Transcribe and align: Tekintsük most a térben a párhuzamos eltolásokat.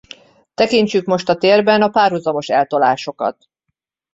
Tekintsük 0.53 1.05
most 1.05 1.29
a 1.29 1.37
térben 1.37 1.81
a 1.81 1.89
párhuzamos 1.89 2.47
eltolásokat. 2.47 3.45